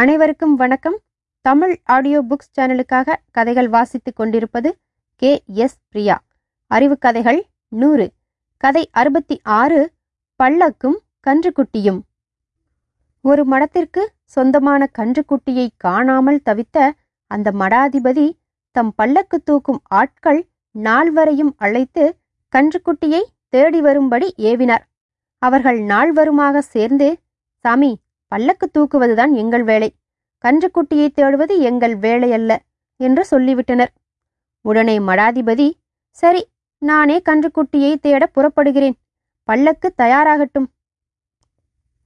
அனைவருக்கும் 0.00 0.54
வணக்கம். 0.54 0.98
Tamil 1.40 1.80
audio 1.84 2.22
books 2.22 2.60
சேனலுக்காக 2.60 3.14
கதைகள் 3.30 3.68
வாசித்துக் 3.68 4.16
கொண்டிருப்பது 4.16 4.78
கே. 5.16 5.42
எஸ். 5.46 5.78
பிரியா. 5.88 6.22
அறிவு 6.66 6.98
கதைகள் 6.98 7.46
நூறு. 7.68 8.12
கதை 8.56 8.88
அறுபத்தி 8.92 9.40
ஆறு 9.42 9.92
பல்லக்கும் 10.42 10.96
கன்றுக்குட்டியும். 11.26 12.00
ஒரு 13.20 13.44
மடத்திற்கு 13.44 14.06
சொந்தமான 14.24 14.90
கன்றுக்குட்டியை 14.98 15.68
காணாமல் 15.76 16.40
தவித்த 16.44 16.90
அந்த 17.26 17.52
மடாதிபதி 17.52 18.32
தம் 18.70 18.92
பல்லக்கு 18.96 19.40
தூக்கும் 19.40 19.80
ஆட்கள் 19.84 20.48
நால்வரையும் 20.70 21.54
அழைத்து 21.56 22.16
கன்றுக்குட்டியை 22.56 23.22
தேடி 23.48 23.80
வரும்படி 23.80 24.34
ஏவினார். 24.36 24.86
அவர்கள் 25.38 25.80
நால்வருமாக 25.80 26.58
சேர்ந்து 26.58 27.18
சாமி 27.58 28.00
பல்லக்கு 28.32 28.66
தூக்குவதுதான் 28.74 29.32
எங்கள் 29.42 29.64
வேலை. 29.70 29.88
கன்றுக்குட்டியை 30.44 31.08
தேடுவது 31.18 31.54
எங்கள் 31.70 31.94
வேலையல்ல 31.98 32.52
என்று 33.00 33.22
சொல்லிவிட்டனர். 33.30 33.92
உடனே 34.64 34.96
மடாதிபதி 34.98 35.68
சரி 36.18 36.42
நானே 36.82 37.16
கன்றுக்குட்டியை 37.28 37.92
தேட 38.04 38.22
புறப்படுகிறேன். 38.26 38.96
பல்லக்கு 39.48 39.88
தயாராகட்டும். 40.02 40.68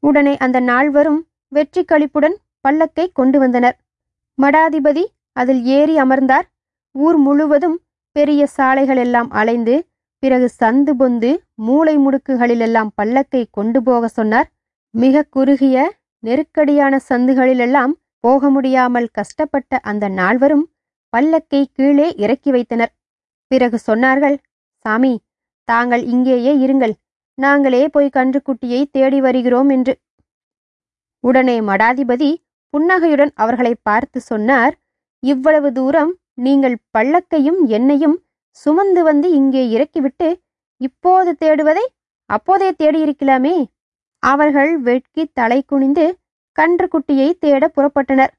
உடனே 0.02 0.34
அந்த 0.36 0.58
நால்வரும் 0.60 1.20
வெற்றி 1.52 1.82
கழிப்புடன் 1.84 2.36
பல்லக்கை 2.64 3.06
கொண்டு 3.12 3.38
வந்தனர். 3.38 3.76
மடாதிபதி 4.38 5.04
அதில் 5.36 5.62
ஏறி 5.76 5.94
அமர்ந்தார். 5.98 6.46
ஊர் 6.94 7.18
முழுவதும் 7.26 7.76
பெரிய 8.16 8.42
சாலைகளெல்லாம் 8.56 9.30
அலைந்து 9.40 9.74
பிறகு 10.22 10.48
சந்து 10.60 10.92
பொந்து 11.00 11.30
மூளை 11.66 11.94
முடுக்குகளிலெல்லாம் 11.98 12.90
பல்லக்கை 13.02 13.42
கொண்டு 13.50 13.78
போக 13.82 14.08
சொன்னார். 14.08 14.48
மிக 14.94 15.24
குறுகிய 15.30 15.76
நெருக்கடியான 16.26 16.94
சந்துகளிலெல்லாம் 17.10 17.92
போக 18.24 18.50
முடியாமல் 18.50 19.08
கஷ்டப்பட்ட 19.18 19.78
அந்த 19.90 20.04
நால்வரும் 20.20 20.66
பல்லக்கை 21.12 21.60
கீழே 21.76 22.06
இறக்கி 22.24 22.50
வைத்தனர். 22.50 22.92
பிறகு 23.50 23.78
சொன்னார்கள் 23.88 24.36
சாமி 24.84 25.12
தாங்கள் 25.68 26.02
இங்கேயே 26.12 26.52
இருங்கள். 26.64 26.94
நாங்களே 27.38 27.82
போய் 27.94 28.16
கன்றுக்குட்டியை 28.16 28.80
தேடி 28.96 29.18
வருகிறோம் 29.20 29.70
என்று. 29.76 29.94
உடனே 31.24 31.56
மடாதிபதி 31.70 32.30
புன்னகையுடன் 32.74 33.32
அவர்களை 33.42 33.74
பார்த்து 33.88 34.18
சொன்னார் 34.30 34.74
இவ்வளவு 35.22 35.68
தூரம் 35.72 36.12
நீங்கள் 36.46 36.76
பல்லக்கையும் 36.98 37.60
என்னையும் 37.76 38.16
சுமந்து 38.56 39.02
வந்து 39.02 39.28
இங்கே 39.40 39.62
இறக்கிவிட்டு 39.76 40.28
இப்போது 40.80 41.30
தேடுவதை 41.42 41.84
அப்போதே 42.30 42.68
தேடியிருக்கலாமே. 42.80 43.56
அவர்கள் 44.24 44.78
வெட்கி 44.78 45.30
தலை 45.32 45.62
குனிந்து 45.66 46.18
கன்றுக்குட்டியை 46.58 47.28
தேட 47.38 47.70
புறப்பட்டனர். 47.76 48.32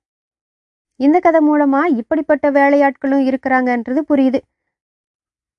இந்த 0.95 1.19
கதை 1.19 1.41
மூலமா 1.49 1.81
இப்படிப்பட்ட 1.85 2.51
வேலையாட்களும் 2.51 3.23
இருக்கிறாங்கன்றது 3.29 4.01
புரியுது. 4.09 4.39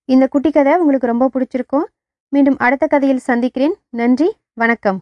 இந்த 0.05 0.27
குட்டி 0.27 0.51
கதை 0.51 0.77
உங்களுக்கு 0.77 1.07
ரொம்ப 1.07 1.31
பிடிச்சிருக்கும். 1.35 1.87
மீண்டும் 2.29 2.59
அடுத்த 2.59 2.87
கதையில் 2.87 3.27
சந்திக்கிறேன். 3.29 3.77
நன்றி 3.89 4.29
வணக்கம். 4.55 4.99